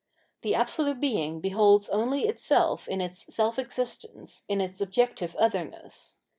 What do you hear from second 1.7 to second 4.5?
only itself in its Self existence,